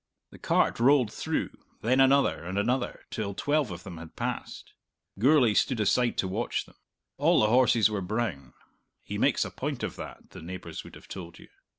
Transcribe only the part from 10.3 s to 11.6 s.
the neighbours would have told you.